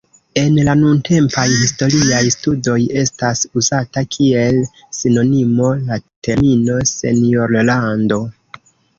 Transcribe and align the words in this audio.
En 0.41 0.55
la 0.67 0.73
nuntempaj 0.77 1.41
historiaj 1.49 2.21
studoj 2.35 2.77
estas 3.01 3.43
uzata 3.61 4.01
kiel 4.15 4.57
sinonimo 4.99 5.67
la 5.91 5.99
termino 6.29 6.79
"senjorlando". 6.93 8.19